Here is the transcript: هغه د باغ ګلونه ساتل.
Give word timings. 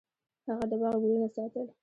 هغه 0.47 0.65
د 0.71 0.73
باغ 0.81 0.95
ګلونه 1.01 1.27
ساتل. 1.35 1.67